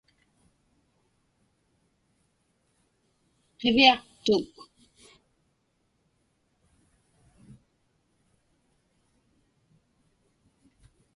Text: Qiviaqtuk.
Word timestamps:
Qiviaqtuk. 3.59 4.51